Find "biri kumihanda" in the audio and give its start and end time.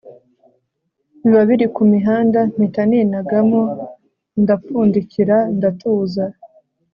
1.49-2.39